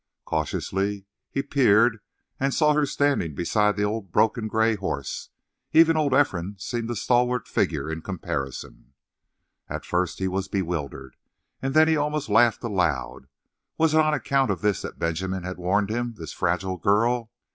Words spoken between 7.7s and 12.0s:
in comparison. At first he was bewildered, and then he